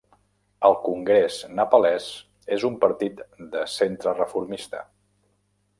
[0.69, 2.07] El Congrés Nepalès
[2.57, 4.83] és un partit de centre reformista.